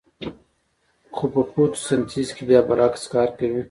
[1.15, 3.59] خو په فتوسنتیز کې بیا برعکس کار کوي